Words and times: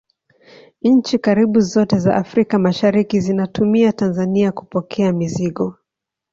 nchi 0.81 1.19
karibu 1.19 1.59
zote 1.59 1.99
za 1.99 2.15
africa 2.15 2.53
mashariki 2.59 3.19
zinatumia 3.19 3.93
tanzania 3.93 4.51
kupokea 4.51 5.13
mizigo 5.13 5.75